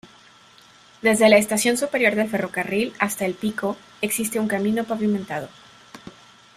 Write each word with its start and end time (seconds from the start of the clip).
Desde 1.03 1.29
la 1.29 1.37
estación 1.37 1.77
superior 1.77 2.15
del 2.15 2.27
ferrocarril 2.27 2.91
hasta 2.97 3.23
el 3.27 3.35
pico 3.35 3.77
existe 4.01 4.39
un 4.39 4.47
camino 4.47 4.83
pavimentado. 4.83 5.47